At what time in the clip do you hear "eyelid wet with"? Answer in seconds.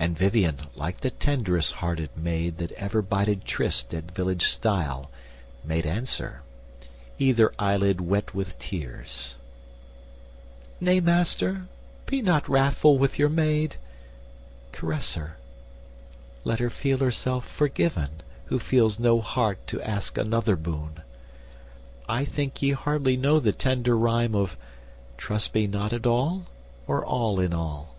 7.56-8.58